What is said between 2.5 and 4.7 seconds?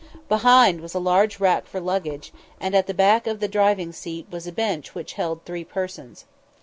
and at the back of the driving seat was a